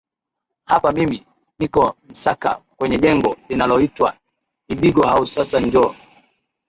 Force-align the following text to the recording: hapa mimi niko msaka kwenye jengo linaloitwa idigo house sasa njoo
hapa 0.65 0.91
mimi 0.91 1.27
niko 1.59 1.95
msaka 2.09 2.61
kwenye 2.77 2.97
jengo 2.97 3.37
linaloitwa 3.49 4.13
idigo 4.67 5.01
house 5.07 5.33
sasa 5.35 5.59
njoo 5.59 5.95